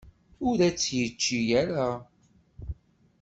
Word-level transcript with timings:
Ur 0.47 0.57
as-tt-yečči 0.67 1.39
ara. 1.61 1.89